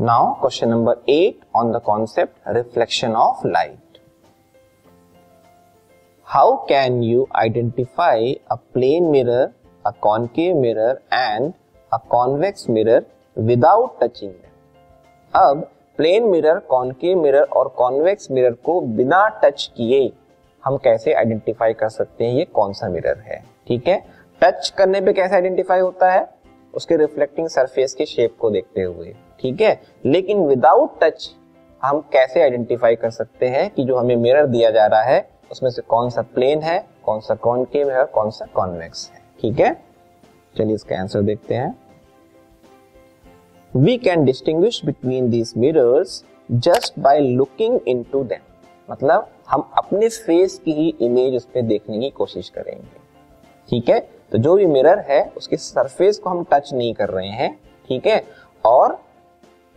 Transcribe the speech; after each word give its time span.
Now 0.00 0.32
question 0.34 0.68
number 0.68 0.96
eight 1.08 1.44
on 1.56 1.72
the 1.72 1.80
concept 1.84 2.48
reflection 2.48 3.12
of 3.14 3.46
light 3.46 3.98
how 6.26 6.56
can 6.68 7.02
you 7.02 7.26
identify 7.36 8.32
a 8.50 8.54
plane 8.54 9.04
mirror 9.04 9.50
a 9.86 9.90
concave 10.00 10.56
mirror 10.56 11.00
and 11.12 11.52
a 11.92 11.96
convex 12.10 12.68
mirror 12.70 13.06
without 13.38 14.02
touching 14.02 14.32
अब 15.34 15.70
plane 15.96 16.24
mirror 16.24 16.58
concave 16.58 17.22
mirror 17.22 17.42
और 17.42 17.68
convex 17.68 18.30
mirror 18.30 18.52
को 18.52 18.80
बिना 18.80 19.26
touch 19.44 19.70
किए 19.76 20.12
हम 20.64 20.76
कैसे 20.76 21.14
identify 21.14 21.72
कर 21.72 21.88
सकते 21.88 22.24
हैं 22.24 22.34
ये 22.34 22.44
कौन 22.44 22.72
सा 22.72 22.88
मिरर 22.88 23.18
है? 23.18 23.44
ठीक 23.68 23.88
है? 23.88 24.02
टच 24.42 24.70
करने 24.78 25.00
पे 25.00 25.12
कैसे 25.12 25.34
आइडेंटिफाई 25.34 25.80
होता 25.80 26.12
है? 26.12 26.28
उसके 26.76 26.96
रिफ्लेक्टिंग 26.96 27.48
सरफेस 27.48 27.94
के 27.94 28.06
शेप 28.06 28.36
को 28.40 28.50
देखते 28.50 28.82
हुए, 28.82 29.14
ठीक 29.40 29.60
है? 29.60 29.80
लेकिन 30.04 30.46
विदाउट 30.46 30.98
टच 31.02 31.30
हम 31.82 32.00
कैसे 32.12 32.42
आइडेंटिफाई 32.42 32.96
कर 32.96 33.10
सकते 33.10 33.46
हैं 33.46 33.68
कि 33.70 33.84
जो 33.84 33.96
हमें 33.96 34.16
मिरर 34.16 34.46
दिया 34.46 34.70
जा 34.70 34.86
रहा 34.86 35.02
है, 35.02 35.28
उसमें 35.50 35.70
से 35.70 35.82
कौन 35.82 36.10
सा 36.10 36.22
प्लेन 36.34 36.62
है, 36.62 36.84
कौन 37.04 37.20
सा 37.20 37.34
कॉन्केव 37.34 37.90
है 37.90 37.98
और 37.98 38.06
कौन 38.06 38.30
सा 38.30 38.46
कॉन्वेक्स 38.54 39.10
है, 39.10 39.20
ठीक 39.40 39.60
है? 39.60 39.72
चलिए 40.56 40.74
इसका 40.74 41.00
आंसर 41.00 41.22
देखते 41.22 41.54
हैं। 41.54 41.74
We 43.72 43.96
can 43.98 44.24
distinguish 44.24 44.84
between 44.84 45.30
these 45.30 45.52
mirrors 45.56 46.24
just 46.50 46.98
by 46.98 47.20
looking 47.20 47.80
into 47.88 48.22
them 48.24 48.52
मतलब 48.88 49.28
हम 49.48 49.68
अपने 49.78 50.08
फेस 50.08 50.58
की 50.64 50.72
ही 50.72 50.94
इमेज 51.00 51.34
उस 51.36 51.44
पर 51.44 51.62
देखने 51.62 51.98
की 51.98 52.10
कोशिश 52.10 52.48
करेंगे, 52.48 53.00
ठीक 53.68 53.88
है? 53.88 53.98
तो 54.34 54.38
जो 54.38 54.54
भी 54.54 54.66
मिरर 54.66 54.98
है 54.98 55.32
उसके 55.36 55.56
सरफेस 55.56 56.18
को 56.18 56.30
हम 56.30 56.44
टच 56.52 56.72
नहीं 56.72 56.94
कर 56.94 57.08
रहे 57.08 57.28
हैं 57.28 57.60
ठीक 57.88 58.06
है? 58.06 58.24
और 58.64 58.98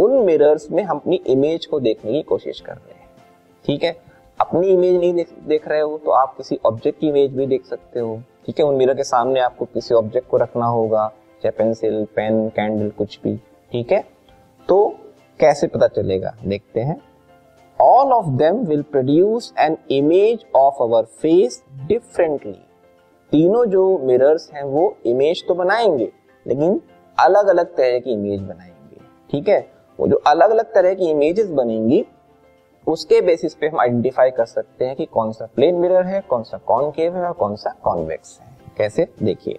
उन 0.00 0.12
मिरर्स 0.24 0.70
में 0.70 0.82
हम 0.82 0.96
अपनी 0.96 1.16
इमेज 1.16 1.66
को 1.66 1.80
देखने 1.80 2.12
की 2.12 2.22
कोशिश 2.22 2.60
कर 2.60 2.72
रहे 2.72 2.94
हैं 2.94 3.06
ठीक 3.64 3.82
है? 3.84 3.96
अपनी 4.40 4.68
इमेज 4.68 4.94
नहीं 4.94 5.12
देख, 5.14 5.34
देख 5.46 5.68
रहे 5.68 5.80
हो 5.80 5.98
तो 5.98 6.10
आप 6.10 6.34
किसी 6.36 6.58
ऑब्जेक्ट 6.66 7.00
की 7.00 7.08
इमेज 7.08 7.32
भी 7.32 7.46
देख 7.46 7.66
सकते 7.66 8.00
हो 8.00 8.22
ठीक 8.46 8.58
है? 8.58 8.64
उन 8.64 8.74
मिरर 8.74 8.94
के 8.94 9.04
सामने 9.04 9.40
आपको 9.40 9.64
किसी 9.64 9.94
ऑब्जेक्ट 9.94 10.28
को 10.28 10.36
रखना 10.36 10.66
होगा 10.66 11.06
चाहे 11.42 11.50
पेंसिल 11.50 12.04
पेन 12.16 12.48
कैंडल 12.48 12.88
कुछ 12.90 13.18
भी 13.24 13.36
ठीक 13.72 13.92
है? 13.92 14.04
तो 14.68 14.88
कैसे 15.40 15.66
पता 15.66 15.88
चलेगा? 15.88 16.34
देखते 16.44 16.80
हैं। 16.80 17.00
All 17.80 18.12
of 18.12 18.26
them 18.26 18.56
will 18.56 18.82
produce 18.82 19.52
an 19.58 19.76
image 19.90 20.46
of 20.56 20.82
our 20.82 21.02
face 21.02 21.62
differently 21.86 22.58
तीनों 23.32 23.64
जो 23.66 23.98
मिरर्स 23.98 24.50
हैं, 24.54 24.62
वो 24.62 24.96
इमेज 25.06 25.44
तो 25.48 25.54
बनाएँगे, 25.54 26.12
लेकिन 26.46 26.80
अलग 27.18 27.46
अलग 27.46 27.74
तरह 27.76 27.98
की 27.98 28.12
इमेज 28.12 28.40
बनाएँगे, 28.40 29.00
ठीक 29.30 29.48
है? 29.48 29.66
वो 29.98 30.06
जो 30.08 30.16
अलग 30.16 30.50
अलग 30.50 30.72
तरह 30.74 30.94
की 30.94 31.10
इमेजेस 31.10 31.48
बनेंगी, 31.50 32.04
उसके 32.86 33.20
बेसिस 33.20 33.54
पे 33.54 33.68
हम 33.68 33.80
आइडेंटिफाई 33.80 34.30
कर 34.30 34.44
सकते 34.44 34.84
हैं 34.84 34.96
कि 34.96 35.04
कौन 35.04 35.32
सा 35.32 35.48
प्लेन 35.56 35.74
मिरर 35.74 36.06
है, 36.06 36.20
कौन 36.20 36.42
सा 36.42 36.58
कॉनकेव 36.58 37.16
है, 37.16 37.24
और 37.24 37.32
कौन 37.32 37.56
सा 37.56 37.74
कॉन्वेक्स 37.84 38.38
है, 38.40 38.56
कैसे? 38.78 39.08
देखिए 39.22 39.58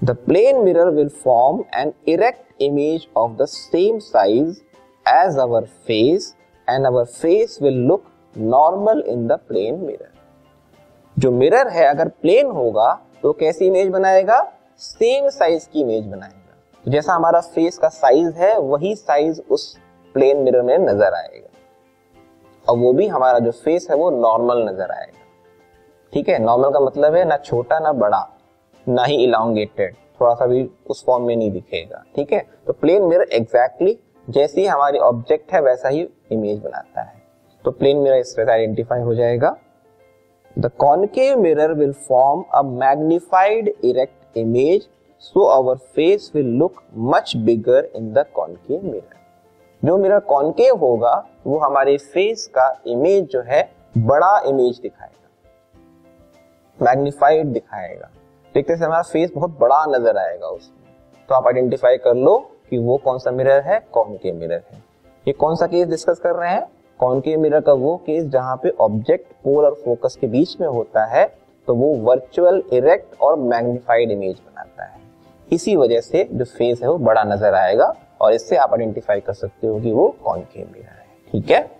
the 0.00 0.16
plane 0.26 0.58
mirror 0.58 0.90
will 0.90 1.08
form 1.08 1.64
an 1.74 1.92
erect 2.08 2.62
image 2.62 3.06
of 3.16 3.32
the 3.32 3.44
same 3.44 3.98
size 3.98 4.60
as 5.06 5.38
our 5.38 5.64
face 5.64 6.34
and 6.68 6.86
our 6.86 7.04
face 7.04 7.58
will 7.62 7.78
look 7.78 8.04
normal 8.36 9.02
in 9.06 9.26
the 9.26 9.32
plane 9.48 9.74
mirror 9.74 10.13
जो 11.16 11.30
मिरर 11.30 11.68
है, 11.68 11.86
अगर 11.86 12.08
प्लेन 12.08 12.46
होगा 12.46 12.92
तो 13.22 13.32
कैसी 13.32 13.66
इमेज 13.66 13.88
बनाएगा? 13.88 14.40
सेम 14.78 15.28
साइज़ 15.28 15.68
की 15.72 15.80
इमेज 15.80 16.06
बनाएगा। 16.06 16.56
तो 16.84 16.90
जैसा 16.90 17.12
हमारा 17.12 17.40
फेस 17.40 17.78
का 17.78 17.88
साइज़ 17.88 18.36
है, 18.36 18.58
वही 18.58 18.94
साइज़ 18.96 19.40
उस 19.50 19.76
प्लेन 20.14 20.38
मिरर 20.38 20.62
में 20.62 20.78
नज़र 20.78 21.14
आएगा। 21.14 21.48
और 22.68 22.78
वो 22.78 22.92
भी 22.92 23.06
हमारा 23.06 23.38
जो 23.38 23.50
फेस 23.50 23.86
है, 23.90 23.96
वो 23.96 24.10
नॉर्मल 24.10 24.64
नज़र 24.68 24.90
आएगा। 24.90 25.22
ठीक 26.12 26.28
है? 26.28 26.38
नॉर्मल 26.38 26.70
का 26.70 26.80
मतलब 26.80 27.14
है 27.14 27.24
ना 27.24 27.36
छोटा, 27.36 27.78
ना 27.78 27.92
बड़ा, 27.92 28.26
ना 28.86 29.04
ही 29.04 29.22
इलांगेटेड 29.24 29.94
थोड़ा 30.20 30.34
सा 30.34 30.46
भी 30.46 30.68
उस 30.90 31.04
फॉर्म 31.04 31.24
में 31.24 31.36
नहीं 31.36 31.50
दिखेगा। 31.50 32.04
ठीक 32.16 32.32
है? 32.32 32.44
तो 32.66 32.72
प्लेन 32.72 33.02
मिरर 33.02 33.28
एग्जैक्टली 33.32 33.98
जैसी 34.28 34.66
हमारी 34.66 34.98
ऑब्जेक्ट 34.98 35.52
है, 35.52 35.60
वैसा 35.60 35.88
ही 35.88 36.08
इमेज 36.32 36.58
बनाता 36.58 37.02
है। 37.02 37.22
तो 37.64 37.70
प्लेन 37.70 37.96
मिरर 37.96 38.16
इस 38.16 38.36
तरह 38.36 38.52
आइडेंटिफाई 38.52 39.00
हो 39.00 39.14
जाएगा। 39.14 39.56
The 40.58 40.70
concave 40.78 41.40
mirror 41.40 41.72
will 41.72 41.92
form 41.92 42.44
a 42.54 42.62
magnified 42.62 43.74
erect 43.84 44.38
image 44.38 44.88
so 45.18 45.44
our 45.44 45.76
face 45.76 46.30
will 46.34 46.56
look 46.58 46.82
much 46.96 47.36
bigger 47.36 47.88
in 47.96 48.12
the 48.12 48.24
concave 48.34 48.84
mirror 48.84 49.22
जो 49.82 49.96
मिरर 49.98 50.18
कॉनकेव 50.18 50.76
होगा, 50.76 51.12
वो 51.46 51.58
हमारे 51.58 51.96
फेस 51.96 52.46
का 52.46 52.82
इमेज 52.86 53.24
जो 53.24 53.42
है, 53.42 53.62
बड़ा 53.98 54.38
इमेज 54.38 54.78
दिखाएगा। 54.78 55.28
मैग्निफाइड 56.84 57.46
दिखाएगा। 57.46 58.10
देखते 58.54 58.76
से 58.76 58.84
हमारा 58.84 59.02
फेस 59.02 59.32
बहुत 59.34 59.58
बड़ा 59.60 59.84
नज़र 59.88 60.16
आएगा 60.16 60.46
उसमें। 60.46 61.26
तो 61.28 61.34
आप 61.34 61.46
आइडेंटिफाई 61.46 61.96
कर 61.96 62.14
लो 62.14 62.38
कि 62.70 62.78
वो 62.78 62.96
कौन 62.96 63.18
सा 63.18 63.30
मिरर 63.30 63.60
है 63.60 63.78
कौन 63.92 64.16
के 64.16 64.32
मिरर 64.32 64.62
है। 64.72 64.82
ये 65.26 65.32
कौन 65.32 65.56
सा 65.56 65.66
केस 65.66 65.88
डिस्कस 65.88 66.18
कर 66.18 66.34
रहे 66.34 66.50
हैं? 66.50 66.66
कौन 67.04 67.20
के 67.20 67.36
मिरर 67.36 67.60
का 67.60 67.72
वो 67.72 67.96
केस 68.06 68.24
जहाँ 68.32 68.56
पे 68.62 68.70
ऑब्जेक्ट 68.80 69.32
पोल 69.44 69.64
और 69.64 69.74
फोकस 69.84 70.16
के 70.20 70.26
बीच 70.26 70.56
में 70.60 70.66
होता 70.68 71.04
है 71.06 71.24
तो 71.68 71.74
वो 71.74 71.88
वर्चुअल 72.04 72.62
इरेक्ट 72.72 73.20
और 73.22 73.36
मैग्निफाइड 73.38 74.10
इमेज 74.10 74.36
बनाता 74.36 74.84
है। 74.84 75.00
इसी 75.48 75.74
वजह 75.76 76.00
से 76.00 76.28
जो 76.32 76.44
फेस 76.44 76.82
है 76.82 76.88
वो 76.88 76.98
बड़ा 76.98 77.24
नज़र 77.24 77.54
आएगा 77.54 77.92
और 78.20 78.32
इससे 78.34 78.56
आप 78.56 78.72
आइडेंटिफाई 78.72 79.20
कर 79.20 79.32
सकते 79.32 79.66
हो 79.66 79.80
कि 79.80 79.92
वो 79.92 80.08
कौन 80.24 80.40
के 80.52 80.60
मिरर 80.60 80.88
है। 80.88 81.06
ठीक 81.32 81.50
है? 81.50 81.70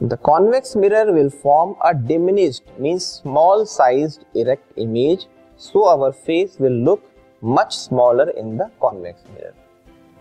The 0.00 0.16
convex 0.28 0.76
mirror 0.76 1.04
will 1.12 1.32
form 1.42 1.74
a 1.86 1.94
diminished 2.08 2.66
means 2.78 3.04
small 3.14 3.64
sized 3.66 4.26
erect 4.34 4.78
image, 4.78 5.26
so 5.62 5.86
our 5.88 6.12
face 6.12 6.60
will 6.60 6.78
look 6.88 7.12
much 7.42 7.72
smaller 7.72 8.28
in 8.28 8.56
the 8.58 8.70
convex 8.80 9.24
mirror 9.30 9.52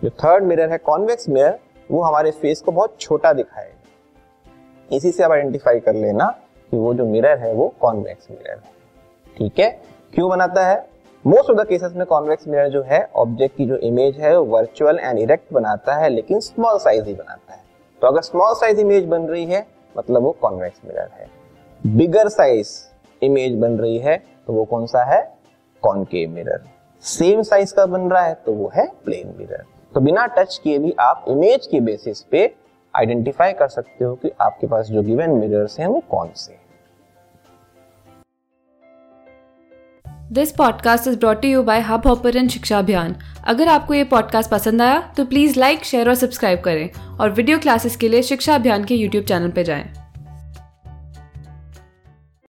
जो 0.02 0.10
थर्ड 0.24 0.44
मिरर 0.44 0.72
है 0.72 0.78
कॉन्वेक्स 0.86 1.30
मिरर 1.30 1.60
वो 1.92 2.02
हमारे 2.02 2.32
फेस 2.32 2.62
को 2.62 2.72
बहुत 2.72 2.96
छोटा 3.00 3.34
दिखाएगा 3.34 4.96
इसी 4.96 5.12
से 5.12 5.24
आप 5.24 5.32
आइडेंटिफाई 5.32 5.80
कर 5.80 5.94
लेना 5.94 6.28
कि 6.72 6.78
वो 6.78 6.94
जो 6.94 7.06
मिरर 7.06 7.38
है, 7.38 7.54
वो 7.54 7.74
कॉन्वेक्स 7.82 8.28
मिरर 8.32 8.52
है। 8.52 9.38
ठीक 9.38 9.60
है? 9.60 9.70
क्यों 10.14 10.30
बनाता 10.30 10.66
है? 10.68 10.88
मोस्ट 11.26 11.50
ऑफ़ 11.50 11.58
द 11.58 11.68
केसेस 11.68 11.94
में 11.96 12.06
कॉन्वेक्स 12.06 12.48
मिरर 12.48 12.70
जो 12.70 12.82
है 12.84 13.02
ऑब्जेक्ट 13.16 13.56
की 13.58 13.66
जो 13.66 13.78
इमेज 13.78 14.20
है, 14.20 14.38
वो 14.38 14.46
वर्चुअल 14.46 15.00
एंड 15.00 15.20
इरेक्ट 15.20 15.54
बनाता 15.54 15.96
है, 15.96 16.10
लेकिन 16.10 16.40
स्मॉल 16.40 16.78
साइज़ 16.80 17.06
ही 17.06 17.14
बनाता 17.14 17.54
है। 17.54 17.64
तो 18.02 18.08
अगर 18.08 18.22
स्मॉल 18.22 18.54
साइज़ 18.54 18.80
इमेज 18.80 19.06
बन 19.06 19.22
रही 19.22 19.46
है 19.46 19.66
मतलब 19.98 20.22
वो 20.22 20.32
कॉन्वेक्स 20.32 20.82
मिरर 20.86 21.10
है। 21.14 21.30
बिगर 21.82 22.30
साइज़ 22.30 22.70
इमेज 23.22 23.60
बन 23.60 23.78
रही 23.78 23.98
है 23.98 24.18
तो 24.48 24.54
वो 24.54 24.66
कौन 24.66 24.86
सा 24.86 25.04
है? 25.04 25.22
कॉनकेव 25.82 26.30
मिरर 26.30 26.64
सेम 27.04 27.42
साइज़ 27.42 27.74
का 27.76 27.86
बन 27.86 28.10
रहा 28.10 28.24
है 28.24 28.34
तो 28.46 28.54
वो 28.54 28.72
है 28.76 28.88
प्लेन 29.06 29.36
मिरर 29.38 29.64
तो 29.96 30.02
बिना 30.02 30.26
टच 30.26 30.60
किए 30.64 30.80
भी 30.80 30.94
आप 31.00 31.26
इमेज 31.30 31.68
के 31.68 31.80
बेसिस 31.80 32.22
पे 32.22 32.56
आइडेंटिफाई 32.96 33.54
कर 33.54 33.68
सकते 33.68 34.06
हो 34.06 34.16
कि 34.16 34.32
आपके 34.42 34.68
पास 34.68 34.88
जो 34.88 35.02
गिवन 35.02 35.30
मिरर्स 35.30 35.80
हैं 35.80 35.88
वो 35.88 36.04
कौन 36.10 36.30
से 36.36 36.58
this 40.32 40.52
podcast 40.52 41.08
is 41.08 41.20
brought 41.20 41.46
you 41.46 41.64
by 41.64 41.80
Hubhopper 42.08 42.48
Shiksha 42.48 42.80
Abhiyan 42.80 43.16
अगर 43.48 43.68
आपको 43.68 43.94
ये 43.94 44.04
पॉडकास्ट 44.04 44.52
पसंद 44.52 44.82
आया 44.82 45.14
तो 45.18 45.26
प्लीज़ 45.26 45.60
लाइक 45.60 45.84
शेयर 45.84 46.10
और 46.10 46.16
सब्सक्राइब 46.16 46.62
करें 46.62 46.90
और 47.20 47.30
वीडियो 47.30 47.60
क्लासेस 47.60 47.96
के 47.96 48.10
लिए 48.10 48.22
शिक्षा 48.22 48.56
अभियान 48.56 48.84
के 48.84 48.96
यूट्यूब 48.96 49.26
चैनल 49.26 49.52
पर 49.52 49.64
जाएँ। 49.64 50.05